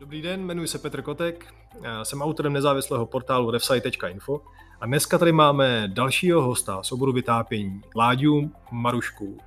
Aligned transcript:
Dobrý 0.00 0.22
den, 0.22 0.40
jmenuji 0.40 0.68
se 0.68 0.78
Petr 0.78 1.02
Kotek, 1.02 1.54
jsem 2.02 2.22
autorem 2.22 2.52
nezávislého 2.52 3.06
portálu 3.06 3.50
refsite.info 3.50 4.40
a 4.80 4.86
dneska 4.86 5.18
tady 5.18 5.32
máme 5.32 5.88
dalšího 5.88 6.42
hosta 6.42 6.82
z 6.82 6.92
oboru 6.92 7.12
vytápění, 7.12 7.80
Láďu 7.96 8.52
Marušku. 8.70 9.38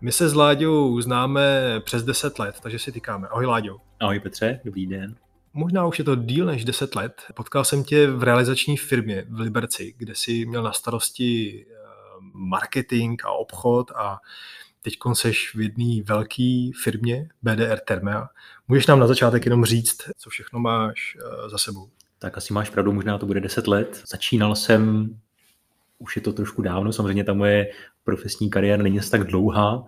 My 0.00 0.12
se 0.12 0.28
s 0.28 0.34
Láďou 0.34 1.00
známe 1.00 1.60
přes 1.80 2.04
10 2.04 2.38
let, 2.38 2.56
takže 2.62 2.78
si 2.78 2.92
týkáme. 2.92 3.28
Ahoj 3.28 3.46
Láďo. 3.46 3.76
Ahoj 4.00 4.20
Petře, 4.20 4.60
dobrý 4.64 4.86
den. 4.86 5.16
Možná 5.52 5.86
už 5.86 5.98
je 5.98 6.04
to 6.04 6.16
díl 6.16 6.46
než 6.46 6.64
10 6.64 6.94
let. 6.94 7.22
Potkal 7.34 7.64
jsem 7.64 7.84
tě 7.84 8.10
v 8.10 8.22
realizační 8.22 8.76
firmě 8.76 9.24
v 9.28 9.40
Liberci, 9.40 9.94
kde 9.96 10.14
jsi 10.14 10.46
měl 10.46 10.62
na 10.62 10.72
starosti 10.72 11.64
eh, 11.68 11.74
marketing 12.32 13.22
a 13.24 13.32
obchod 13.32 13.90
a 13.90 14.18
teď 14.84 14.94
seš 15.12 15.54
v 15.54 15.60
jedné 15.60 16.02
velké 16.04 16.70
firmě 16.82 17.28
BDR 17.42 17.78
Termea. 17.78 18.28
Můžeš 18.68 18.86
nám 18.86 19.00
na 19.00 19.06
začátek 19.06 19.44
jenom 19.44 19.64
říct, 19.64 19.96
co 20.18 20.30
všechno 20.30 20.60
máš 20.60 21.16
eh, 21.20 21.50
za 21.50 21.58
sebou? 21.58 21.88
Tak 22.18 22.36
asi 22.36 22.52
máš 22.52 22.70
pravdu, 22.70 22.92
možná 22.92 23.18
to 23.18 23.26
bude 23.26 23.40
10 23.40 23.66
let. 23.66 24.02
Začínal 24.08 24.56
jsem, 24.56 25.14
už 25.98 26.16
je 26.16 26.22
to 26.22 26.32
trošku 26.32 26.62
dávno, 26.62 26.92
samozřejmě 26.92 27.24
ta 27.24 27.34
moje 27.34 27.66
profesní 28.04 28.50
kariéra 28.50 28.82
není 28.82 29.00
tak 29.10 29.24
dlouhá, 29.24 29.84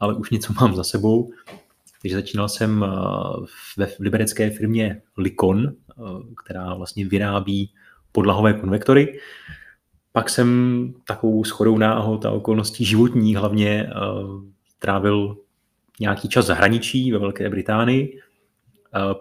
ale 0.00 0.14
už 0.14 0.30
něco 0.30 0.52
mám 0.52 0.74
za 0.76 0.84
sebou. 0.84 1.32
Takže 2.02 2.16
začínal 2.16 2.48
jsem 2.48 2.84
eh, 2.84 2.88
ve 3.76 3.88
liberecké 4.00 4.50
firmě 4.50 5.02
Likon, 5.16 5.68
eh, 5.68 6.02
která 6.44 6.74
vlastně 6.74 7.08
vyrábí 7.08 7.72
podlahové 8.12 8.52
konvektory. 8.52 9.20
Pak 10.18 10.30
jsem 10.30 10.94
takovou 11.06 11.44
schodou 11.44 11.78
náhod 11.78 12.26
a 12.26 12.30
okolností 12.30 12.84
životní 12.84 13.36
hlavně 13.36 13.90
trávil 14.78 15.36
nějaký 16.00 16.28
čas 16.28 16.46
zahraničí 16.46 17.12
ve 17.12 17.18
Velké 17.18 17.50
Británii. 17.50 18.20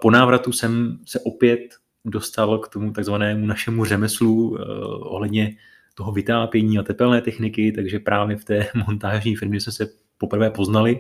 Po 0.02 0.12
návratu 0.12 0.52
jsem 0.52 1.00
se 1.06 1.20
opět 1.20 1.60
dostal 2.06 2.60
k 2.60 2.68
tomu 2.68 2.92
takzvanému 2.92 3.46
našemu 3.46 3.86
řemeslu 3.86 4.58
eh, 4.58 4.64
ohledně 4.86 5.56
toho 5.96 6.12
vytápění 6.12 6.80
a 6.80 6.84
tepelné 6.84 7.22
techniky, 7.22 7.72
takže 7.72 8.00
právě 8.00 8.38
v 8.38 8.46
té 8.46 8.68
montážní 8.88 9.36
firmě 9.36 9.62
jsme 9.62 9.72
se 9.72 9.88
poprvé 10.18 10.52
poznali. 10.52 11.00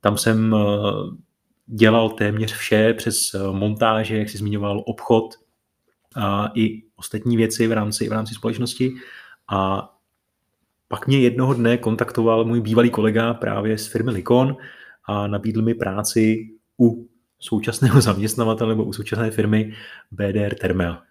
Tam 0.00 0.18
jsem 0.18 0.54
eh, 0.54 0.58
dělal 1.66 2.10
téměř 2.10 2.52
vše 2.52 2.94
přes 2.94 3.34
eh, 3.34 3.38
montáže, 3.52 4.18
jak 4.18 4.28
si 4.28 4.38
zmiňoval, 4.38 4.82
obchod 4.86 5.43
a 6.16 6.50
i 6.54 6.82
ostatní 6.96 7.36
věci 7.36 7.66
v 7.66 7.72
rámci, 7.72 8.08
v 8.08 8.12
rámci 8.12 8.34
společnosti. 8.34 8.94
A 9.50 9.90
pak 10.88 11.06
mě 11.06 11.20
jednoho 11.20 11.54
dne 11.54 11.78
kontaktoval 11.78 12.44
můj 12.44 12.60
bývalý 12.60 12.90
kolega 12.90 13.34
právě 13.34 13.78
z 13.78 13.86
firmy 13.86 14.10
Likon 14.10 14.56
a 15.04 15.26
nabídl 15.26 15.62
mi 15.62 15.74
práci 15.74 16.50
u 16.80 17.08
současného 17.38 18.00
zaměstnavatele 18.00 18.70
nebo 18.70 18.84
u 18.84 18.92
současné 18.92 19.30
firmy 19.30 19.74
BDR 20.10 20.54
Termea. 20.54 21.02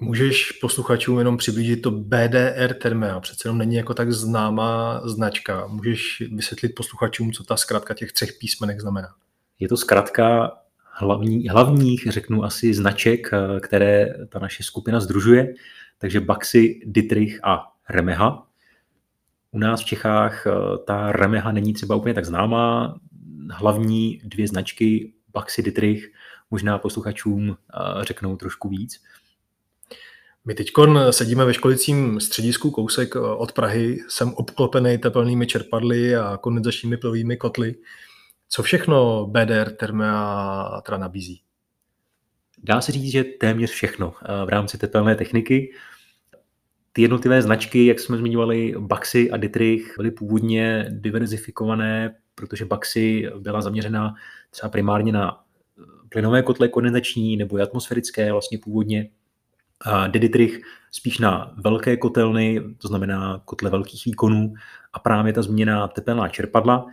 Můžeš 0.00 0.52
posluchačům 0.52 1.18
jenom 1.18 1.36
přiblížit 1.36 1.82
to 1.82 1.90
BDR 1.90 2.74
Termea, 2.82 3.20
přece 3.20 3.48
jenom 3.48 3.58
není 3.58 3.74
jako 3.74 3.94
tak 3.94 4.12
známá 4.12 5.00
značka. 5.04 5.66
Můžeš 5.66 6.22
vysvětlit 6.32 6.68
posluchačům, 6.68 7.32
co 7.32 7.44
ta 7.44 7.56
zkratka 7.56 7.94
těch 7.94 8.12
třech 8.12 8.32
písmenek 8.40 8.80
znamená? 8.80 9.08
Je 9.58 9.68
to 9.68 9.76
zkratka 9.76 10.52
hlavní, 11.00 11.48
hlavních, 11.48 12.06
řeknu 12.10 12.44
asi, 12.44 12.74
značek, 12.74 13.30
které 13.60 14.14
ta 14.28 14.38
naše 14.38 14.62
skupina 14.62 15.00
združuje. 15.00 15.54
Takže 15.98 16.20
Baxi, 16.20 16.80
Dietrich 16.86 17.40
a 17.44 17.72
Remeha. 17.88 18.46
U 19.50 19.58
nás 19.58 19.80
v 19.80 19.84
Čechách 19.84 20.46
ta 20.86 21.12
Remeha 21.12 21.52
není 21.52 21.72
třeba 21.72 21.96
úplně 21.96 22.14
tak 22.14 22.24
známá. 22.24 22.96
Hlavní 23.50 24.20
dvě 24.24 24.48
značky 24.48 25.12
Baxi 25.32 25.62
Dietrich 25.62 26.12
možná 26.50 26.78
posluchačům 26.78 27.56
řeknou 28.00 28.36
trošku 28.36 28.68
víc. 28.68 29.02
My 30.44 30.54
teď 30.54 30.70
sedíme 31.10 31.44
ve 31.44 31.54
školicím 31.54 32.20
středisku 32.20 32.70
kousek 32.70 33.16
od 33.16 33.52
Prahy. 33.52 33.98
Jsem 34.08 34.34
obklopený 34.34 34.98
tepelnými 34.98 35.46
čerpadly 35.46 36.16
a 36.16 36.36
kondenzačními 36.36 36.96
plovými 36.96 37.36
kotly. 37.36 37.74
Co 38.52 38.62
všechno 38.62 39.26
BDR 39.26 39.70
Thermea 39.70 40.80
teda 40.86 40.98
nabízí? 40.98 41.42
Dá 42.62 42.80
se 42.80 42.92
říct, 42.92 43.12
že 43.12 43.24
téměř 43.24 43.70
všechno 43.70 44.14
v 44.44 44.48
rámci 44.48 44.78
tepelné 44.78 45.14
techniky. 45.14 45.72
Ty 46.92 47.02
jednotlivé 47.02 47.42
značky, 47.42 47.86
jak 47.86 48.00
jsme 48.00 48.18
zmiňovali, 48.18 48.74
Baxi 48.78 49.30
a 49.30 49.36
Dietrich, 49.36 49.94
byly 49.96 50.10
původně 50.10 50.86
diverzifikované, 50.88 52.16
protože 52.34 52.64
Baxi 52.64 53.30
byla 53.38 53.62
zaměřena 53.62 54.14
třeba 54.50 54.70
primárně 54.70 55.12
na 55.12 55.44
eh, 55.78 55.82
plynové 56.08 56.42
kotle 56.42 56.68
kondenzační 56.68 57.36
nebo 57.36 57.56
atmosférické 57.56 58.32
vlastně 58.32 58.58
původně. 58.58 59.10
A 59.80 60.06
Dietrich 60.06 60.60
spíš 60.90 61.18
na 61.18 61.54
velké 61.56 61.96
kotelny, 61.96 62.60
to 62.78 62.88
znamená 62.88 63.42
kotle 63.44 63.70
velkých 63.70 64.04
výkonů 64.06 64.54
a 64.92 64.98
právě 64.98 65.32
ta 65.32 65.42
změněná 65.42 65.88
tepelná 65.88 66.28
čerpadla. 66.28 66.86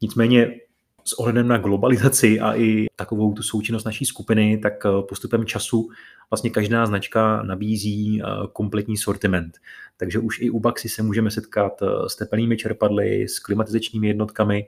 Nicméně 0.00 0.60
s 1.04 1.12
ohledem 1.12 1.48
na 1.48 1.58
globalizaci 1.58 2.40
a 2.40 2.56
i 2.56 2.86
takovou 2.96 3.32
tu 3.32 3.42
součinnost 3.42 3.84
naší 3.84 4.04
skupiny, 4.04 4.58
tak 4.58 4.72
eh, 4.86 4.88
postupem 5.08 5.46
času 5.46 5.88
vlastně 6.30 6.50
každá 6.50 6.86
značka 6.86 7.42
nabízí 7.42 8.22
eh, 8.22 8.26
kompletní 8.52 8.96
sortiment. 8.96 9.58
Takže 9.96 10.18
už 10.18 10.40
i 10.40 10.50
u 10.50 10.60
Baxi 10.60 10.88
se 10.88 11.02
můžeme 11.02 11.30
setkat 11.30 11.72
s 12.06 12.16
tepelnými 12.16 12.56
čerpadly, 12.56 13.28
s 13.28 13.38
klimatizačními 13.38 14.08
jednotkami, 14.08 14.66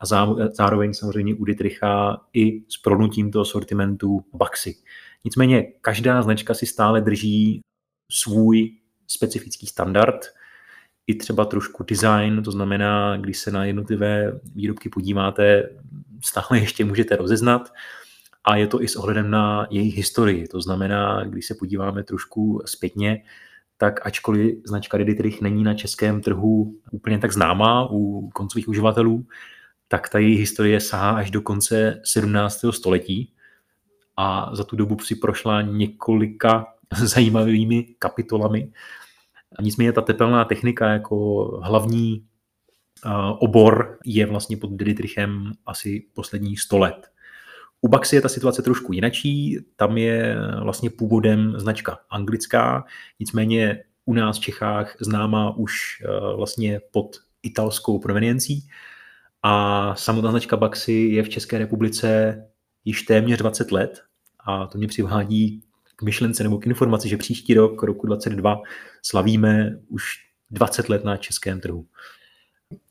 a 0.00 0.06
zároveň 0.52 0.94
samozřejmě 0.94 1.34
u 1.34 1.44
Dietricha 1.44 2.20
i 2.32 2.62
s 2.68 2.76
pronutím 2.76 3.30
toho 3.30 3.44
sortimentu 3.44 4.24
Baxi. 4.32 4.76
Nicméně 5.24 5.62
každá 5.80 6.22
značka 6.22 6.54
si 6.54 6.66
stále 6.66 7.00
drží 7.00 7.60
svůj 8.12 8.70
specifický 9.06 9.66
standard, 9.66 10.20
i 11.06 11.14
třeba 11.14 11.44
trošku 11.44 11.84
design, 11.84 12.42
to 12.42 12.50
znamená, 12.50 13.16
když 13.16 13.38
se 13.38 13.50
na 13.50 13.64
jednotlivé 13.64 14.40
výrobky 14.54 14.88
podíváte, 14.88 15.70
stále 16.24 16.60
ještě 16.60 16.84
můžete 16.84 17.16
rozeznat 17.16 17.72
a 18.44 18.56
je 18.56 18.66
to 18.66 18.82
i 18.82 18.88
s 18.88 18.96
ohledem 18.96 19.30
na 19.30 19.66
jejich 19.70 19.96
historii. 19.96 20.48
To 20.48 20.60
znamená, 20.60 21.24
když 21.24 21.46
se 21.46 21.54
podíváme 21.54 22.02
trošku 22.02 22.62
zpětně, 22.64 23.22
tak 23.76 24.06
ačkoliv 24.06 24.54
značka 24.64 24.98
Dietrich 24.98 25.40
není 25.40 25.64
na 25.64 25.74
českém 25.74 26.20
trhu 26.20 26.74
úplně 26.90 27.18
tak 27.18 27.32
známá 27.32 27.90
u 27.90 28.30
koncových 28.34 28.68
uživatelů, 28.68 29.26
tak 29.88 30.08
ta 30.08 30.18
její 30.18 30.36
historie 30.36 30.80
sahá 30.80 31.10
až 31.10 31.30
do 31.30 31.40
konce 31.40 32.00
17. 32.04 32.64
století 32.70 33.32
a 34.16 34.50
za 34.54 34.64
tu 34.64 34.76
dobu 34.76 34.98
si 34.98 35.14
prošla 35.14 35.62
několika 35.62 36.66
zajímavými 36.96 37.82
kapitolami. 37.98 38.72
Nicméně 39.60 39.92
ta 39.92 40.00
tepelná 40.00 40.44
technika 40.44 40.88
jako 40.88 41.44
hlavní 41.64 42.26
obor 43.38 43.98
je 44.04 44.26
vlastně 44.26 44.56
pod 44.56 44.70
Dietrichem 44.72 45.52
asi 45.66 46.06
posledních 46.14 46.60
100 46.60 46.78
let. 46.78 47.06
U 47.80 47.88
Baxi 47.88 48.16
je 48.16 48.22
ta 48.22 48.28
situace 48.28 48.62
trošku 48.62 48.92
jinačí, 48.92 49.58
tam 49.76 49.98
je 49.98 50.36
vlastně 50.62 50.90
původem 50.90 51.54
značka 51.56 51.98
anglická, 52.10 52.84
nicméně 53.20 53.84
u 54.04 54.14
nás 54.14 54.38
v 54.38 54.40
Čechách 54.40 54.96
známá 55.00 55.56
už 55.56 56.02
vlastně 56.36 56.80
pod 56.92 57.16
italskou 57.42 57.98
proveniencí, 57.98 58.68
a 59.46 59.94
samotná 59.94 60.30
značka 60.30 60.56
Baxi 60.56 60.92
je 60.92 61.22
v 61.22 61.28
České 61.28 61.58
republice 61.58 62.36
již 62.84 63.02
téměř 63.02 63.38
20 63.38 63.72
let 63.72 64.02
a 64.46 64.66
to 64.66 64.78
mě 64.78 64.86
přivádí 64.86 65.62
k 65.96 66.02
myšlence 66.02 66.42
nebo 66.42 66.58
k 66.58 66.66
informaci, 66.66 67.08
že 67.08 67.16
příští 67.16 67.54
rok, 67.54 67.82
roku 67.82 68.06
2022, 68.06 68.62
slavíme 69.02 69.78
už 69.88 70.04
20 70.50 70.88
let 70.88 71.04
na 71.04 71.16
českém 71.16 71.60
trhu. 71.60 71.86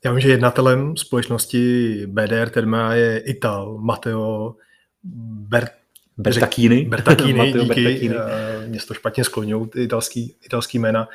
Já 0.06 0.12
vím, 0.12 0.20
že 0.20 0.30
jednatelem 0.30 0.98
společnosti 0.98 1.94
BDR 2.08 2.50
Terma 2.50 2.94
je 2.94 3.20
Ital 3.20 3.78
Matteo 3.78 4.56
Ber... 5.04 5.70
Bertacchini. 6.18 6.86
Bertacchini, 6.86 7.46
díky. 7.54 7.66
Bertacchini. 7.66 8.16
Eh, 8.16 8.68
mě 8.68 8.80
to 8.88 8.94
špatně 8.94 9.24
skloňují, 9.24 9.68
ty 9.68 9.84
italský, 9.84 10.36
italský 10.46 10.80
jména. 10.80 11.08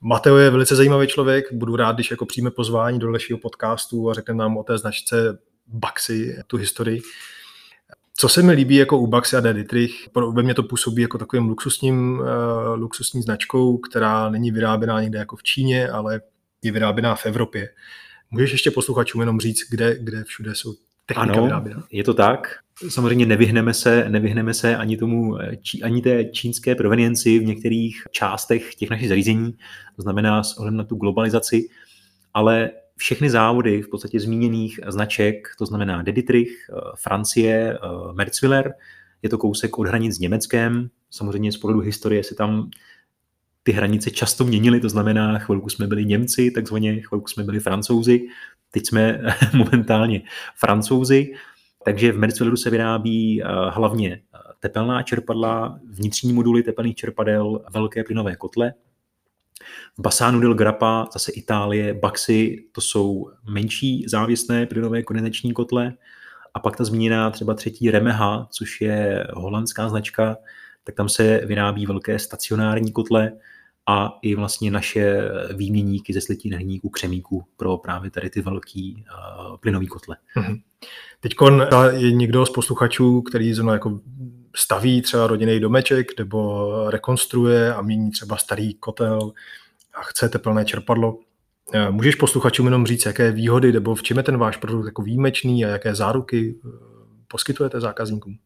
Mateo 0.00 0.36
je 0.36 0.50
velice 0.50 0.76
zajímavý 0.76 1.06
člověk, 1.06 1.52
budu 1.52 1.76
rád, 1.76 1.94
když 1.94 2.10
jako 2.10 2.26
přijme 2.26 2.50
pozvání 2.50 2.98
do 2.98 3.06
dalšího 3.06 3.38
podcastu 3.38 4.10
a 4.10 4.14
řekne 4.14 4.34
nám 4.34 4.56
o 4.56 4.62
té 4.62 4.78
značce 4.78 5.38
Baxi, 5.66 6.36
tu 6.46 6.56
historii. 6.56 7.02
Co 8.16 8.28
se 8.28 8.42
mi 8.42 8.52
líbí 8.52 8.76
jako 8.76 8.98
u 8.98 9.06
Baxi 9.06 9.36
a 9.36 9.40
D. 9.40 9.54
Dietrich, 9.54 10.08
ve 10.32 10.42
mně 10.42 10.54
to 10.54 10.62
působí 10.62 11.02
jako 11.02 11.18
takovým 11.18 11.48
luxusním, 11.48 12.18
uh, 12.18 12.26
luxusní 12.74 13.22
značkou, 13.22 13.78
která 13.78 14.28
není 14.28 14.50
vyráběná 14.50 15.00
někde 15.00 15.18
jako 15.18 15.36
v 15.36 15.42
Číně, 15.42 15.88
ale 15.88 16.20
je 16.62 16.72
vyráběná 16.72 17.14
v 17.14 17.26
Evropě. 17.26 17.68
Můžeš 18.30 18.52
ještě 18.52 18.70
posluchačům 18.70 19.20
jenom 19.20 19.40
říct, 19.40 19.70
kde, 19.70 19.98
kde 19.98 20.24
všude 20.24 20.54
jsou 20.54 20.74
technika 21.06 21.32
ano, 21.32 21.44
vyráběná? 21.44 21.84
je 21.90 22.04
to 22.04 22.14
tak. 22.14 22.56
Samozřejmě 22.88 23.26
nevyhneme 23.26 23.74
se, 23.74 24.08
nevyhneme 24.08 24.54
se 24.54 24.76
ani 24.76 24.96
tomu, 24.96 25.38
ani 25.82 26.02
té 26.02 26.24
čínské 26.24 26.74
provenienci 26.74 27.38
v 27.38 27.44
některých 27.44 28.02
částech 28.10 28.74
těch 28.74 28.90
našich 28.90 29.08
zařízení, 29.08 29.52
to 29.96 30.02
znamená 30.02 30.42
s 30.42 30.58
ohledem 30.58 30.76
na 30.76 30.84
tu 30.84 30.96
globalizaci, 30.96 31.68
ale 32.34 32.70
všechny 32.96 33.30
závody 33.30 33.82
v 33.82 33.88
podstatě 33.88 34.20
zmíněných 34.20 34.80
značek, 34.88 35.48
to 35.58 35.66
znamená 35.66 36.02
Deditrich, 36.02 36.70
Francie, 36.96 37.78
Merzwiller, 38.12 38.74
je 39.22 39.28
to 39.28 39.38
kousek 39.38 39.78
od 39.78 39.86
hranic 39.86 40.16
s 40.16 40.18
Německem. 40.18 40.90
Samozřejmě 41.10 41.52
z 41.52 41.56
pohledu 41.56 41.80
historie 41.80 42.24
se 42.24 42.34
tam 42.34 42.70
ty 43.62 43.72
hranice 43.72 44.10
často 44.10 44.44
měnily, 44.44 44.80
to 44.80 44.88
znamená, 44.88 45.38
chvilku 45.38 45.68
jsme 45.68 45.86
byli 45.86 46.04
Němci, 46.04 46.50
takzvaně 46.50 47.00
chvilku 47.00 47.28
jsme 47.28 47.44
byli 47.44 47.60
Francouzi, 47.60 48.26
teď 48.70 48.86
jsme 48.86 49.20
momentálně 49.54 50.22
Francouzi, 50.56 51.32
takže 51.84 52.12
v 52.12 52.18
Merzwilleru 52.18 52.56
se 52.56 52.70
vyrábí 52.70 53.42
eh, 53.42 53.46
hlavně 53.68 54.12
eh, 54.12 54.38
tepelná 54.60 55.02
čerpadla, 55.02 55.78
vnitřní 55.90 56.32
moduly 56.32 56.62
tepelných 56.62 56.96
čerpadel, 56.96 57.64
velké 57.72 58.04
plynové 58.04 58.36
kotle. 58.36 58.74
V 59.98 60.02
Basánu 60.02 60.40
del 60.40 60.54
Grappa, 60.54 61.08
zase 61.12 61.32
Itálie, 61.32 61.94
Baxi, 61.94 62.64
to 62.72 62.80
jsou 62.80 63.30
menší 63.50 64.04
závěsné 64.08 64.66
plynové 64.66 65.02
kondenzační 65.02 65.52
kotle. 65.52 65.92
A 66.54 66.60
pak 66.60 66.76
ta 66.76 66.84
zmíněná 66.84 67.30
třeba 67.30 67.54
třetí 67.54 67.90
Remeha, 67.90 68.48
což 68.50 68.80
je 68.80 69.26
holandská 69.32 69.88
značka, 69.88 70.36
tak 70.84 70.94
tam 70.94 71.08
se 71.08 71.40
vyrábí 71.46 71.86
velké 71.86 72.18
stacionární 72.18 72.92
kotle, 72.92 73.32
a 73.86 74.18
i 74.22 74.34
vlastně 74.34 74.70
naše 74.70 75.30
výměníky 75.56 76.12
ze 76.12 76.20
slitin 76.20 76.54
hliníku, 76.54 76.88
křemíku 76.88 77.44
pro 77.56 77.76
právě 77.76 78.10
tady 78.10 78.30
ty 78.30 78.40
velký 78.40 79.04
uh, 79.04 79.56
plynový 79.56 79.86
kotle. 79.86 80.16
Mm-hmm. 80.36 80.62
Teď 81.20 81.34
je 81.90 82.12
někdo 82.12 82.46
z 82.46 82.50
posluchačů, 82.50 83.22
který 83.22 83.54
zrovna 83.54 83.72
jako 83.72 84.00
staví 84.54 85.02
třeba 85.02 85.26
rodinný 85.26 85.60
domeček 85.60 86.18
nebo 86.18 86.70
rekonstruuje 86.90 87.74
a 87.74 87.82
mění 87.82 88.10
třeba 88.10 88.36
starý 88.36 88.74
kotel 88.74 89.32
a 89.94 90.02
chce 90.02 90.28
teplné 90.28 90.64
čerpadlo. 90.64 91.18
Eh, 91.72 91.90
můžeš 91.90 92.14
posluchačům 92.14 92.66
jenom 92.66 92.86
říct, 92.86 93.06
jaké 93.06 93.32
výhody 93.32 93.72
nebo 93.72 93.94
v 93.94 94.02
čem 94.02 94.16
je 94.16 94.22
ten 94.22 94.38
váš 94.38 94.56
produkt 94.56 94.86
jako 94.86 95.02
výjimečný 95.02 95.64
a 95.64 95.68
jaké 95.68 95.94
záruky 95.94 96.54
eh, 96.66 96.68
poskytujete 97.28 97.80
zákazníkům? 97.80 98.38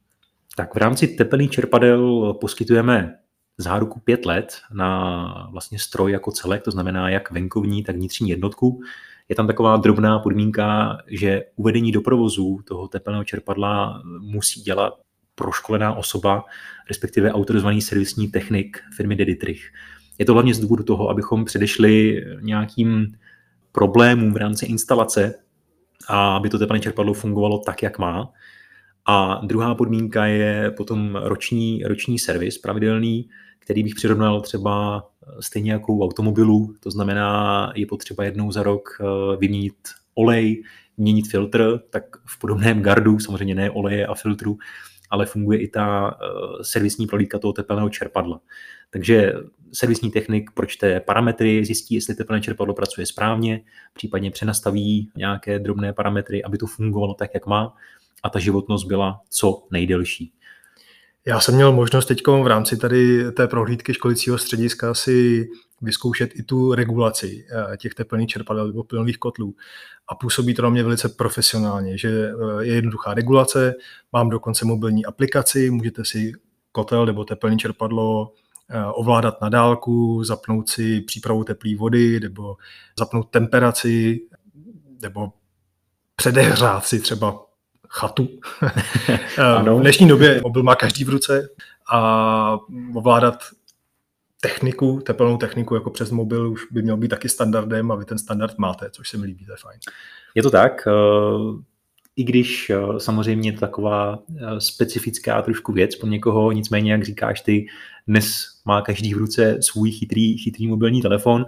Tak 0.56 0.74
v 0.74 0.78
rámci 0.78 1.08
teplných 1.08 1.50
čerpadel 1.50 2.34
poskytujeme 2.40 3.18
záruku 3.58 4.00
pět 4.00 4.26
let 4.26 4.58
na 4.72 5.48
vlastně 5.52 5.78
stroj 5.78 6.12
jako 6.12 6.32
celek, 6.32 6.62
to 6.62 6.70
znamená 6.70 7.10
jak 7.10 7.30
venkovní, 7.30 7.82
tak 7.82 7.96
vnitřní 7.96 8.30
jednotku. 8.30 8.80
Je 9.28 9.36
tam 9.36 9.46
taková 9.46 9.76
drobná 9.76 10.18
podmínka, 10.18 10.98
že 11.06 11.44
uvedení 11.56 11.92
do 11.92 12.00
provozu 12.00 12.58
toho 12.64 12.88
tepelného 12.88 13.24
čerpadla 13.24 14.02
musí 14.20 14.62
dělat 14.62 14.94
proškolená 15.38 15.94
osoba, 15.94 16.44
respektive 16.88 17.32
autorizovaný 17.32 17.82
servisní 17.82 18.28
technik 18.28 18.80
firmy 18.96 19.16
Deditrich. 19.16 19.70
Je 20.18 20.24
to 20.24 20.32
hlavně 20.32 20.54
z 20.54 20.58
důvodu 20.58 20.84
toho, 20.84 21.10
abychom 21.10 21.44
předešli 21.44 22.24
nějakým 22.40 23.16
problémům 23.72 24.32
v 24.32 24.36
rámci 24.36 24.66
instalace 24.66 25.34
a 26.08 26.36
aby 26.36 26.48
to 26.48 26.58
tepelné 26.58 26.80
čerpadlo 26.80 27.14
fungovalo 27.14 27.58
tak, 27.58 27.82
jak 27.82 27.98
má. 27.98 28.32
A 29.06 29.40
druhá 29.44 29.74
podmínka 29.74 30.26
je 30.26 30.70
potom 30.76 31.16
roční, 31.16 31.82
roční 31.84 32.18
servis 32.18 32.58
pravidelný, 32.58 33.28
který 33.58 33.82
bych 33.82 33.94
přirovnal 33.94 34.40
třeba 34.40 35.02
stejně 35.40 35.72
jako 35.72 35.92
u 35.92 36.04
automobilu, 36.04 36.74
to 36.80 36.90
znamená, 36.90 37.72
je 37.76 37.86
potřeba 37.86 38.24
jednou 38.24 38.52
za 38.52 38.62
rok 38.62 38.88
eh, 39.00 39.36
vyměnit 39.36 39.74
olej, 40.14 40.62
měnit 40.96 41.28
filtr, 41.28 41.80
tak 41.90 42.04
v 42.26 42.38
podobném 42.38 42.82
gardu, 42.82 43.18
samozřejmě 43.18 43.54
ne 43.54 43.70
oleje 43.70 44.06
a 44.06 44.14
filtru, 44.14 44.58
ale 45.10 45.26
funguje 45.26 45.58
i 45.58 45.68
ta 45.68 46.10
eh, 46.10 46.64
servisní 46.64 47.06
prohlídka 47.06 47.38
toho 47.38 47.52
tepelného 47.52 47.88
čerpadla. 47.88 48.40
Takže 48.90 49.32
servisní 49.72 50.10
technik 50.10 50.50
pročte 50.54 51.00
parametry, 51.00 51.64
zjistí, 51.64 51.94
jestli 51.94 52.14
tepelné 52.14 52.42
čerpadlo 52.42 52.74
pracuje 52.74 53.06
správně, 53.06 53.60
případně 53.92 54.30
přenastaví 54.30 55.10
nějaké 55.16 55.58
drobné 55.58 55.92
parametry, 55.92 56.44
aby 56.44 56.58
to 56.58 56.66
fungovalo 56.66 57.14
tak, 57.14 57.30
jak 57.34 57.46
má 57.46 57.74
a 58.22 58.30
ta 58.30 58.38
životnost 58.38 58.86
byla 58.86 59.20
co 59.30 59.66
nejdelší. 59.70 60.32
Já 61.28 61.40
jsem 61.40 61.54
měl 61.54 61.72
možnost 61.72 62.06
teď 62.06 62.26
v 62.26 62.46
rámci 62.46 62.76
tady 62.76 63.32
té 63.32 63.48
prohlídky 63.48 63.94
školicího 63.94 64.38
střediska 64.38 64.94
si 64.94 65.48
vyzkoušet 65.82 66.30
i 66.34 66.42
tu 66.42 66.74
regulaci 66.74 67.46
eh, 67.72 67.76
těch 67.76 67.94
teplných 67.94 68.28
čerpadel 68.28 68.66
nebo 68.66 68.84
plynových 68.84 69.18
kotlů. 69.18 69.54
A 70.08 70.14
působí 70.14 70.54
to 70.54 70.62
na 70.62 70.68
mě 70.68 70.82
velice 70.82 71.08
profesionálně, 71.08 71.98
že 71.98 72.08
eh, 72.08 72.64
je 72.64 72.74
jednoduchá 72.74 73.14
regulace, 73.14 73.74
mám 74.12 74.28
dokonce 74.28 74.64
mobilní 74.64 75.06
aplikaci, 75.06 75.70
můžete 75.70 76.04
si 76.04 76.32
kotel 76.72 77.06
nebo 77.06 77.24
teplné 77.24 77.56
čerpadlo 77.56 78.32
eh, 78.70 78.84
ovládat 78.84 79.40
na 79.42 79.48
dálku, 79.48 80.24
zapnout 80.24 80.68
si 80.68 81.00
přípravu 81.00 81.44
teplé 81.44 81.76
vody 81.76 82.20
nebo 82.20 82.56
zapnout 82.98 83.30
temperaci 83.30 84.20
nebo 85.02 85.32
předehřát 86.16 86.86
si 86.86 87.00
třeba 87.00 87.47
chatu. 87.88 88.28
ano. 89.38 89.78
v 89.78 89.80
dnešní 89.80 90.08
době 90.08 90.40
mobil 90.42 90.62
má 90.62 90.74
každý 90.74 91.04
v 91.04 91.08
ruce 91.08 91.48
a 91.92 92.58
ovládat 92.94 93.38
techniku, 94.40 95.00
tepelnou 95.06 95.36
techniku 95.36 95.74
jako 95.74 95.90
přes 95.90 96.10
mobil 96.10 96.50
už 96.50 96.66
by 96.70 96.82
měl 96.82 96.96
být 96.96 97.08
taky 97.08 97.28
standardem 97.28 97.90
a 97.92 97.94
vy 97.94 98.04
ten 98.04 98.18
standard 98.18 98.58
máte, 98.58 98.90
což 98.90 99.08
se 99.08 99.18
mi 99.18 99.26
líbí, 99.26 99.46
to 99.46 99.52
je 99.52 99.56
fajn. 99.56 99.78
Je 100.34 100.42
to 100.42 100.50
tak, 100.50 100.72
eh, 100.86 101.62
i 102.16 102.24
když 102.24 102.70
eh, 102.70 103.00
samozřejmě 103.00 103.52
taková 103.52 104.18
eh, 104.36 104.60
specifická 104.60 105.42
trošku 105.42 105.72
věc 105.72 105.96
pro 105.96 106.08
někoho, 106.08 106.52
nicméně, 106.52 106.92
jak 106.92 107.04
říkáš 107.04 107.40
ty, 107.40 107.66
dnes 108.06 108.44
má 108.64 108.82
každý 108.82 109.14
v 109.14 109.18
ruce 109.18 109.58
svůj 109.60 109.90
chytrý, 109.90 110.38
chytrý 110.38 110.66
mobilní 110.66 111.02
telefon, 111.02 111.46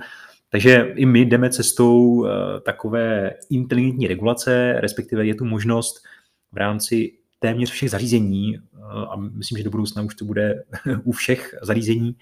takže 0.50 0.92
i 0.96 1.06
my 1.06 1.20
jdeme 1.20 1.50
cestou 1.50 2.26
takové 2.64 3.32
inteligentní 3.50 4.06
regulace, 4.06 4.74
respektive 4.80 5.26
je 5.26 5.34
tu 5.34 5.44
možnost 5.44 6.04
v 6.52 6.56
rámci 6.56 7.12
téměř 7.38 7.70
všech 7.70 7.90
zařízení 7.90 8.56
eh, 8.56 8.80
a 9.10 9.16
myslím, 9.16 9.58
že 9.58 9.64
do 9.64 9.70
budoucna 9.70 10.02
už 10.02 10.14
to 10.14 10.24
bude 10.24 10.64
u 11.04 11.12
všech 11.12 11.54
zařízení. 11.62 12.16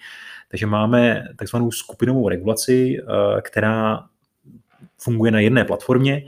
Takže 0.51 0.65
máme 0.65 1.23
takzvanou 1.35 1.71
skupinovou 1.71 2.29
regulaci, 2.29 2.97
eh, 2.99 3.41
která 3.41 4.05
funguje 4.97 5.31
na 5.31 5.39
jedné 5.39 5.65
platformě 5.65 6.23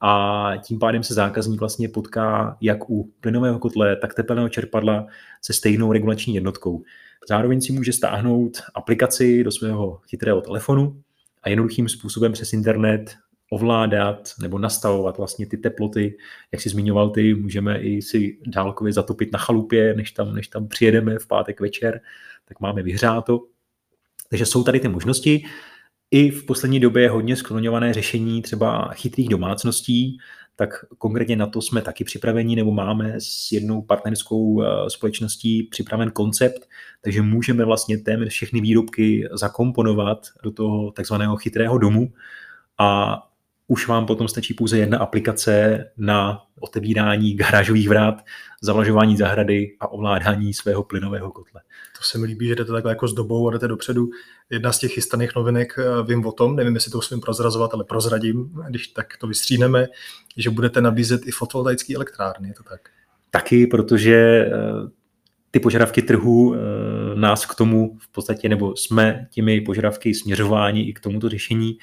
a 0.00 0.52
tím 0.62 0.78
pádem 0.78 1.02
se 1.02 1.14
zákazník 1.14 1.60
vlastně 1.60 1.88
potká 1.88 2.56
jak 2.60 2.90
u 2.90 3.10
plynového 3.20 3.58
kotle, 3.58 3.96
tak 3.96 4.14
tepelného 4.14 4.48
čerpadla 4.48 5.06
se 5.42 5.52
stejnou 5.52 5.92
regulační 5.92 6.34
jednotkou. 6.34 6.82
Zároveň 7.28 7.60
si 7.60 7.72
může 7.72 7.92
stáhnout 7.92 8.62
aplikaci 8.74 9.44
do 9.44 9.50
svého 9.50 10.00
chytrého 10.10 10.40
telefonu 10.40 11.02
a 11.42 11.48
jednoduchým 11.48 11.88
způsobem 11.88 12.32
přes 12.32 12.52
internet 12.52 13.16
ovládat 13.50 14.30
nebo 14.40 14.58
nastavovat 14.58 15.18
vlastně 15.18 15.46
ty 15.46 15.56
teploty, 15.56 16.16
jak 16.52 16.60
si 16.60 16.68
zmiňoval 16.68 17.10
ty, 17.10 17.34
můžeme 17.34 17.78
i 17.78 18.02
si 18.02 18.38
dálkově 18.46 18.92
zatopit 18.92 19.32
na 19.32 19.38
chalupě, 19.38 19.94
než 19.94 20.12
tam, 20.12 20.34
než 20.34 20.48
tam 20.48 20.68
přijedeme 20.68 21.18
v 21.18 21.26
pátek 21.26 21.60
večer, 21.60 22.00
tak 22.44 22.60
máme 22.60 22.82
vyhřáto. 22.82 23.40
Takže 24.30 24.46
jsou 24.46 24.64
tady 24.64 24.80
ty 24.80 24.88
možnosti. 24.88 25.44
I 26.10 26.30
v 26.30 26.46
poslední 26.46 26.80
době 26.80 27.02
je 27.02 27.10
hodně 27.10 27.36
skloňované 27.36 27.92
řešení 27.92 28.42
třeba 28.42 28.92
chytrých 28.92 29.28
domácností, 29.28 30.18
tak 30.56 30.84
konkrétně 30.98 31.36
na 31.36 31.46
to 31.46 31.62
jsme 31.62 31.82
taky 31.82 32.04
připraveni, 32.04 32.56
nebo 32.56 32.72
máme 32.72 33.14
s 33.18 33.52
jednou 33.52 33.82
partnerskou 33.82 34.62
eh, 34.62 34.90
společností 34.90 35.62
připraven 35.62 36.10
koncept, 36.10 36.68
takže 37.00 37.22
můžeme 37.22 37.64
vlastně 37.64 37.98
téměř 37.98 38.32
všechny 38.32 38.60
výrobky 38.60 39.28
zakomponovat 39.32 40.26
do 40.42 40.50
toho 40.50 40.90
takzvaného 40.90 41.36
chytrého 41.36 41.78
domu 41.78 42.12
a 42.78 43.18
už 43.66 43.88
vám 43.88 44.06
potom 44.06 44.28
stačí 44.28 44.54
pouze 44.54 44.78
jedna 44.78 44.98
aplikace 44.98 45.84
na 45.96 46.42
otevírání 46.60 47.34
garážových 47.34 47.88
vrát, 47.88 48.14
zavlažování 48.62 49.16
zahrady 49.16 49.76
a 49.80 49.88
ovládání 49.88 50.54
svého 50.54 50.82
plynového 50.82 51.30
kotle. 51.30 51.60
To 51.98 52.04
se 52.04 52.18
mi 52.18 52.26
líbí, 52.26 52.48
že 52.48 52.54
jdete 52.54 52.72
takhle 52.72 52.92
jako 52.92 53.08
s 53.08 53.14
dobou 53.14 53.48
a 53.48 53.52
jdete 53.52 53.68
dopředu. 53.68 54.08
Jedna 54.50 54.72
z 54.72 54.78
těch 54.78 54.92
chystaných 54.92 55.36
novinek, 55.36 55.78
eh, 55.78 56.02
vím 56.06 56.26
o 56.26 56.32
tom, 56.32 56.56
nevím, 56.56 56.74
jestli 56.74 56.90
to 56.90 56.98
musím 56.98 57.20
prozrazovat, 57.20 57.74
ale 57.74 57.84
prozradím, 57.84 58.52
když 58.68 58.86
tak 58.86 59.16
to 59.16 59.26
vystříhneme, 59.26 59.86
že 60.36 60.50
budete 60.50 60.80
nabízet 60.80 61.26
i 61.26 61.30
fotovoltaické 61.30 61.94
elektrárny, 61.94 62.48
je 62.48 62.54
to 62.54 62.62
tak? 62.62 62.80
Taky, 63.30 63.66
protože 63.66 64.14
eh, 64.14 64.50
ty 65.50 65.60
požadavky 65.60 66.02
trhu 66.02 66.54
eh, 66.54 66.58
nás 67.14 67.46
k 67.46 67.54
tomu 67.54 67.98
v 67.98 68.08
podstatě, 68.08 68.48
nebo 68.48 68.76
jsme 68.76 69.28
těmi 69.30 69.60
požadavky 69.60 70.14
směřování 70.14 70.88
i 70.88 70.92
k 70.92 71.00
tomuto 71.00 71.28
řešení 71.28 71.78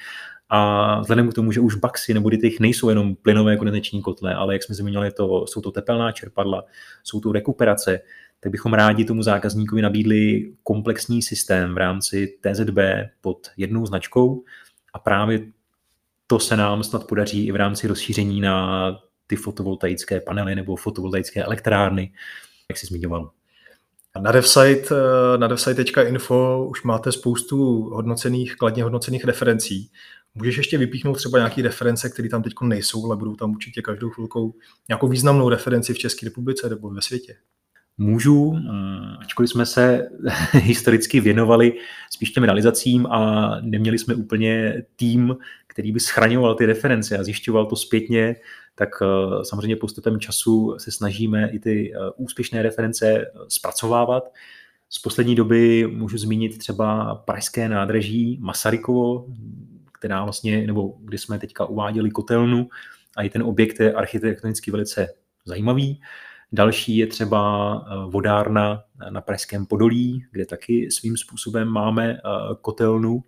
a 0.54 1.00
vzhledem 1.00 1.30
k 1.30 1.34
tomu, 1.34 1.52
že 1.52 1.60
už 1.60 1.74
baxy 1.74 2.14
nebo 2.14 2.30
těch 2.30 2.60
nejsou 2.60 2.88
jenom 2.88 3.14
plynové 3.14 3.56
kondenzační 3.56 4.02
kotle, 4.02 4.34
ale 4.34 4.54
jak 4.54 4.62
jsme 4.62 4.74
zmiňovali, 4.74 5.12
to, 5.12 5.46
jsou 5.46 5.60
to 5.60 5.70
tepelná 5.70 6.12
čerpadla, 6.12 6.64
jsou 7.04 7.20
to 7.20 7.32
rekuperace, 7.32 8.00
tak 8.40 8.52
bychom 8.52 8.74
rádi 8.74 9.04
tomu 9.04 9.22
zákazníkovi 9.22 9.82
nabídli 9.82 10.52
komplexní 10.62 11.22
systém 11.22 11.74
v 11.74 11.76
rámci 11.76 12.38
TZB 12.40 12.78
pod 13.20 13.38
jednou 13.56 13.86
značkou 13.86 14.44
a 14.92 14.98
právě 14.98 15.40
to 16.26 16.38
se 16.38 16.56
nám 16.56 16.82
snad 16.82 17.06
podaří 17.06 17.46
i 17.46 17.52
v 17.52 17.56
rámci 17.56 17.86
rozšíření 17.86 18.40
na 18.40 18.90
ty 19.26 19.36
fotovoltaické 19.36 20.20
panely 20.20 20.54
nebo 20.54 20.76
fotovoltaické 20.76 21.42
elektrárny, 21.42 22.12
jak 22.68 22.78
jsi 22.78 22.86
zmiňoval. 22.86 23.30
Na 24.20 24.32
devsite, 24.32 24.94
na 25.36 25.46
devsite.info 25.46 26.66
už 26.70 26.82
máte 26.82 27.12
spoustu 27.12 27.82
hodnocených, 27.82 28.56
kladně 28.56 28.82
hodnocených 28.82 29.24
referencí. 29.24 29.90
Můžeš 30.34 30.56
ještě 30.56 30.78
vypíchnout 30.78 31.16
třeba 31.16 31.38
nějaké 31.38 31.62
reference, 31.62 32.08
které 32.08 32.28
tam 32.28 32.42
teď 32.42 32.52
nejsou, 32.62 33.06
ale 33.06 33.16
budou 33.16 33.36
tam 33.36 33.50
určitě 33.50 33.82
každou 33.82 34.10
chvilkou 34.10 34.54
nějakou 34.88 35.08
významnou 35.08 35.48
referenci 35.48 35.94
v 35.94 35.98
České 35.98 36.26
republice 36.26 36.68
nebo 36.68 36.90
ve 36.90 37.02
světě? 37.02 37.36
Můžu, 37.98 38.54
ačkoliv 39.20 39.50
jsme 39.50 39.66
se 39.66 40.08
historicky 40.52 41.20
věnovali 41.20 41.72
spíš 42.10 42.30
těm 42.30 42.44
realizacím 42.44 43.06
a 43.06 43.50
neměli 43.60 43.98
jsme 43.98 44.14
úplně 44.14 44.82
tým, 44.96 45.36
který 45.66 45.92
by 45.92 46.00
schraňoval 46.00 46.54
ty 46.54 46.66
reference 46.66 47.18
a 47.18 47.24
zjišťoval 47.24 47.66
to 47.66 47.76
zpětně, 47.76 48.36
tak 48.74 48.88
eh, 49.02 49.44
samozřejmě 49.44 49.76
postupem 49.76 50.20
času 50.20 50.74
se 50.78 50.90
snažíme 50.90 51.50
i 51.52 51.58
ty 51.58 51.92
eh, 51.94 51.98
úspěšné 52.16 52.62
reference 52.62 53.18
eh, 53.18 53.26
zpracovávat. 53.48 54.32
Z 54.88 54.98
poslední 54.98 55.34
doby 55.34 55.86
můžu 55.92 56.18
zmínit 56.18 56.58
třeba 56.58 57.14
pražské 57.14 57.68
nádraží 57.68 58.38
Masarykovo, 58.40 59.26
která 60.02 60.24
vlastně, 60.24 60.66
nebo 60.66 60.94
kdy 60.98 61.18
jsme 61.18 61.38
teďka 61.38 61.64
uváděli 61.64 62.10
kotelnu 62.10 62.68
a 63.16 63.22
i 63.22 63.30
ten 63.30 63.42
objekt 63.42 63.80
je 63.80 63.92
architektonicky 63.92 64.70
velice 64.70 65.08
zajímavý. 65.44 66.00
Další 66.52 66.96
je 66.96 67.06
třeba 67.06 67.84
vodárna 68.10 68.84
na 69.10 69.20
Pražském 69.20 69.66
Podolí, 69.66 70.24
kde 70.30 70.46
taky 70.46 70.90
svým 70.90 71.16
způsobem 71.16 71.68
máme 71.68 72.18
kotelnu 72.60 73.24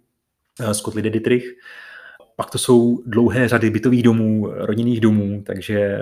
z 0.73 0.81
kotly 0.81 1.03
de 1.03 1.11
Dietrich. 1.11 1.45
Pak 2.37 2.51
to 2.51 2.59
jsou 2.59 3.03
dlouhé 3.07 3.49
řady 3.49 3.71
bytových 3.71 4.03
domů, 4.03 4.51
rodinných 4.55 5.01
domů, 5.01 5.43
takže 5.47 5.99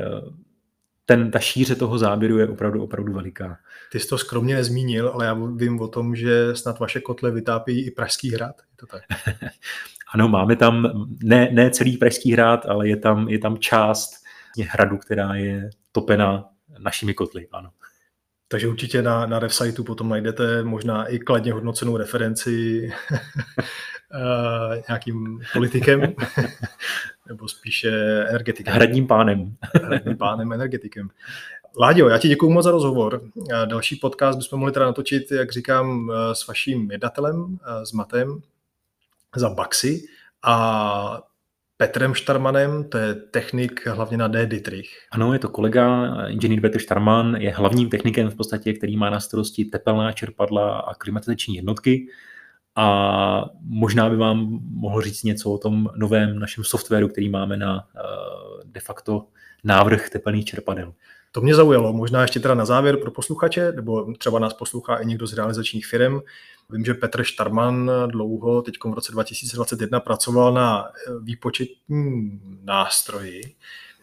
ten, 1.06 1.30
ta 1.30 1.38
šíře 1.38 1.74
toho 1.74 1.98
záběru 1.98 2.38
je 2.38 2.48
opravdu, 2.48 2.82
opravdu 2.82 3.12
veliká. 3.12 3.58
Ty 3.92 4.00
jsi 4.00 4.08
to 4.08 4.18
skromně 4.18 4.54
nezmínil, 4.54 5.08
ale 5.08 5.26
já 5.26 5.34
vím 5.34 5.80
o 5.80 5.88
tom, 5.88 6.16
že 6.16 6.56
snad 6.56 6.78
vaše 6.78 7.00
kotle 7.00 7.30
vytápí 7.30 7.86
i 7.86 7.90
Pražský 7.90 8.30
hrad. 8.30 8.56
Je 8.60 8.76
to 8.76 8.86
tak? 8.86 9.02
ano, 10.14 10.28
máme 10.28 10.56
tam 10.56 11.06
ne, 11.22 11.48
ne 11.52 11.70
celý 11.70 11.96
Pražský 11.96 12.32
hrad, 12.32 12.66
ale 12.66 12.88
je 12.88 12.96
tam, 12.96 13.28
je 13.28 13.38
tam 13.38 13.58
část 13.58 14.10
hradu, 14.68 14.98
která 14.98 15.34
je 15.34 15.70
topena 15.92 16.44
našimi 16.78 17.14
kotly, 17.14 17.48
ano. 17.52 17.70
Takže 18.48 18.68
určitě 18.68 19.02
na, 19.02 19.26
na 19.26 19.38
websiteu 19.38 19.84
potom 19.84 20.08
najdete 20.08 20.62
možná 20.62 21.06
i 21.06 21.18
kladně 21.18 21.52
hodnocenou 21.52 21.96
referenci 21.96 22.88
uh, 23.12 24.76
nějakým 24.88 25.40
politikem, 25.52 26.00
nebo 27.28 27.48
spíše 27.48 27.90
energetikem. 28.28 28.74
Hradním 28.74 29.06
pánem. 29.06 29.56
Hradním 29.84 30.16
pánem, 30.16 30.52
energetikem. 30.52 31.08
Láďo, 31.78 32.08
já 32.08 32.18
ti 32.18 32.28
děkuji 32.28 32.50
moc 32.50 32.64
za 32.64 32.70
rozhovor. 32.70 33.22
Další 33.64 33.96
podcast 33.96 34.38
bychom 34.38 34.58
mohli 34.58 34.72
teda 34.72 34.86
natočit, 34.86 35.32
jak 35.32 35.52
říkám, 35.52 36.10
eh, 36.10 36.34
s 36.34 36.46
vaším 36.46 36.90
jednatelem, 36.90 37.58
eh, 37.62 37.86
s 37.86 37.92
Matem, 37.92 38.42
za 39.36 39.50
Baxi. 39.50 40.06
A 40.42 41.22
Petrem 41.76 42.14
Štarmanem, 42.14 42.84
to 42.84 42.98
je 42.98 43.14
technik 43.14 43.86
hlavně 43.86 44.16
na 44.16 44.28
D. 44.28 44.46
Dietrich. 44.46 44.88
Ano, 45.10 45.32
je 45.32 45.38
to 45.38 45.48
kolega, 45.48 46.14
inženýr 46.28 46.60
Petr 46.60 46.78
Štarman, 46.78 47.36
je 47.36 47.50
hlavním 47.50 47.88
technikem 47.90 48.30
v 48.30 48.34
podstatě, 48.34 48.72
který 48.72 48.96
má 48.96 49.10
na 49.10 49.20
starosti 49.20 49.64
tepelná 49.64 50.12
čerpadla 50.12 50.78
a 50.78 50.94
klimatizační 50.94 51.56
jednotky. 51.56 52.06
A 52.76 53.44
možná 53.60 54.10
by 54.10 54.16
vám 54.16 54.60
mohl 54.62 55.02
říct 55.02 55.22
něco 55.22 55.52
o 55.52 55.58
tom 55.58 55.88
novém 55.96 56.38
našem 56.38 56.64
softwaru, 56.64 57.08
který 57.08 57.28
máme 57.28 57.56
na 57.56 57.88
eh, 57.96 58.00
de 58.64 58.80
facto 58.80 59.26
návrh 59.64 60.10
tepelných 60.10 60.44
čerpadel. 60.44 60.92
To 61.32 61.40
mě 61.40 61.54
zaujalo. 61.54 61.92
Možná 61.92 62.22
ještě 62.22 62.40
teda 62.40 62.54
na 62.54 62.64
závěr 62.64 62.96
pro 62.96 63.10
posluchače, 63.10 63.72
nebo 63.72 64.14
třeba 64.14 64.38
nás 64.38 64.54
poslouchá 64.54 64.96
i 64.96 65.06
někdo 65.06 65.26
z 65.26 65.32
realizačních 65.32 65.86
firm. 65.86 66.20
Vím, 66.70 66.84
že 66.84 66.94
Petr 66.94 67.22
Štarman 67.22 67.90
dlouho, 68.06 68.62
teď 68.62 68.74
v 68.84 68.94
roce 68.94 69.12
2021, 69.12 70.00
pracoval 70.00 70.52
na 70.52 70.84
výpočetním 71.20 72.40
nástroji, 72.64 73.40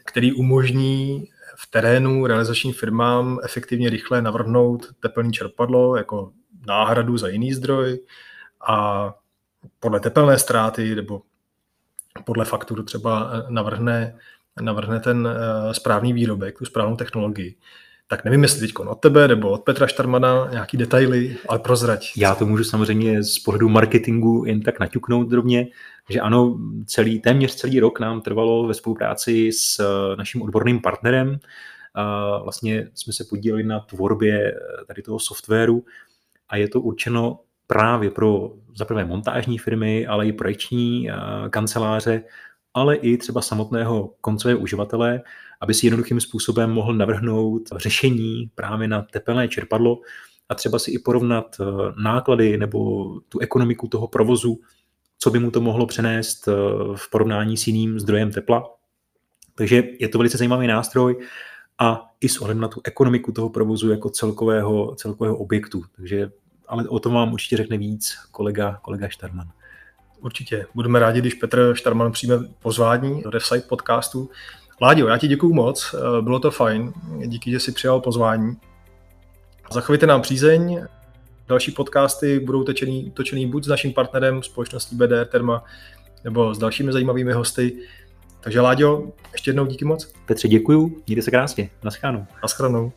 který 0.06 0.34
umožní 0.34 1.28
v 1.56 1.72
terénu 1.72 2.26
realizačním 2.28 2.74
firmám 2.74 3.40
efektivně 3.44 3.90
rychle 3.90 4.22
navrhnout 4.22 4.88
tepelné 5.00 5.32
čerpadlo 5.32 5.96
jako 5.96 6.32
náhradu 6.68 7.18
za 7.18 7.28
jiný 7.28 7.54
zdroj 7.54 8.00
a 8.68 9.10
podle 9.80 10.00
tepelné 10.00 10.40
ztráty 10.40 10.96
nebo 10.96 11.22
podle 12.26 12.46
fakturu 12.46 12.84
třeba 12.84 13.32
navrhne 13.50 14.18
navrhne 14.62 15.00
ten 15.00 15.28
uh, 15.28 15.72
správný 15.72 16.14
výrobek, 16.14 16.58
tu 16.58 16.66
správnou 16.66 16.96
technologii, 16.96 17.56
tak 18.12 18.26
nevím, 18.26 18.44
jestli 18.44 18.60
teď 18.60 18.76
od 18.76 18.96
tebe 18.96 19.28
nebo 19.28 19.50
od 19.50 19.64
Petra 19.64 19.88
Štarmana 19.88 20.48
nějaký 20.52 20.78
detaily, 20.78 21.38
ale 21.50 21.60
prozrať. 21.60 22.12
Já 22.18 22.36
to 22.36 22.46
můžu 22.46 22.64
samozřejmě 22.64 23.24
z 23.24 23.40
pohledu 23.40 23.70
marketingu 23.70 24.44
jen 24.46 24.62
tak 24.62 24.80
naťuknout 24.80 25.30
drobně, 25.30 25.68
že 26.10 26.20
ano, 26.20 26.58
celý, 26.86 27.20
téměř 27.20 27.56
celý 27.56 27.80
rok 27.80 28.00
nám 28.00 28.22
trvalo 28.22 28.68
ve 28.68 28.74
spolupráci 28.74 29.52
s 29.54 29.80
eh, 29.80 30.16
naším 30.16 30.42
odborným 30.42 30.82
partnerem. 30.82 31.40
A 31.94 32.38
vlastně 32.44 32.88
jsme 32.94 33.14
se 33.14 33.24
podíleli 33.30 33.64
na 33.64 33.80
tvorbě 33.80 34.52
eh, 34.52 34.86
tady 34.88 35.02
toho 35.02 35.20
softwaru 35.20 35.86
a 36.50 36.58
je 36.58 36.68
to 36.68 36.82
určeno 36.82 37.40
právě 37.68 38.12
pro 38.12 38.52
zaprvé 38.76 39.06
montážní 39.06 39.58
firmy, 39.58 40.08
ale 40.08 40.28
i 40.28 40.34
projekční 40.34 41.10
kanceláře, 41.50 42.24
ale 42.74 42.96
i 42.96 43.18
třeba 43.18 43.42
samotného 43.42 44.14
koncového 44.22 44.60
uživatele, 44.60 45.22
aby 45.62 45.74
si 45.74 45.86
jednoduchým 45.86 46.20
způsobem 46.20 46.72
mohl 46.72 46.94
navrhnout 46.94 47.62
řešení 47.76 48.52
právě 48.56 48.88
na 48.88 49.02
tepelné 49.02 49.48
čerpadlo 49.48 50.00
a 50.50 50.56
třeba 50.56 50.80
si 50.80 50.92
i 50.92 51.00
porovnat 51.00 51.58
eh, 51.60 51.64
náklady 52.04 52.58
nebo 52.58 53.10
tu 53.30 53.40
ekonomiku 53.40 53.88
toho 53.88 54.08
provozu, 54.08 54.60
co 55.20 55.30
by 55.30 55.40
mu 55.40 55.52
to 55.52 55.62
mohlo 55.62 55.86
přenést 55.86 56.48
eh, 56.48 56.52
v 56.96 57.10
porovnání 57.10 57.58
s 57.58 57.68
jiným 57.68 58.00
zdrojem 58.00 58.32
tepla. 58.32 58.76
Takže 59.56 59.84
je 60.00 60.10
to 60.10 60.18
velice 60.18 60.38
zajímavý 60.38 60.68
nástroj 60.68 61.26
a 61.80 62.10
i 62.22 62.30
s 62.30 62.38
ohledem 62.38 62.62
na 62.62 62.68
tu 62.68 62.82
ekonomiku 62.84 63.32
toho 63.32 63.50
provozu 63.50 63.92
jako 63.92 64.10
celkového, 64.10 64.96
celkového 64.96 65.38
objektu. 65.38 65.84
Takže 65.96 66.32
ale 66.68 66.88
o 66.88 67.00
tom 67.00 67.14
vám 67.14 67.34
určitě 67.34 67.58
řekne 67.58 67.78
víc 67.78 68.16
kolega, 68.32 68.80
kolega 68.82 69.08
Štarman. 69.08 69.52
Určitě. 70.22 70.66
Budeme 70.76 71.00
rádi, 71.00 71.20
když 71.22 71.34
Petr 71.34 71.72
Štarman 71.74 72.12
přijme 72.12 72.40
pozvání 72.62 73.22
do 73.22 73.30
DevSite 73.30 73.68
podcastu. 73.68 74.30
Láďo, 74.82 75.08
já 75.08 75.18
ti 75.18 75.28
děkuju 75.28 75.54
moc, 75.54 75.96
eh, 75.96 76.22
bylo 76.22 76.40
to 76.40 76.52
fajn, 76.52 76.94
díky, 77.26 77.52
že 77.52 77.60
jsi 77.60 77.72
přijal 77.72 78.02
pozvání. 78.02 78.58
Zachovejte 79.72 80.08
nám 80.08 80.22
přízeň, 80.22 80.86
další 81.48 81.72
podcasty 81.72 82.40
budou 82.40 82.64
točený, 82.64 83.12
točený 83.12 83.48
buď 83.48 83.64
s 83.64 83.68
naším 83.68 83.94
partnerem, 83.94 84.44
společností 84.44 84.96
BDR 84.96 85.26
Terma, 85.26 85.64
nebo 86.24 86.56
s 86.56 86.58
dalšími 86.58 86.92
zajímavými 86.92 87.34
hosty. 87.34 87.78
Takže 88.42 88.62
Láďo, 88.62 89.04
ještě 89.32 89.50
jednou 89.50 89.66
díky 89.66 89.86
moc. 89.86 90.14
Petře, 90.26 90.48
děkuju, 90.48 91.02
mějte 91.08 91.22
se 91.22 91.32
krásně, 91.32 91.70
naschánou. 91.84 92.26
Naschranou. 92.44 92.92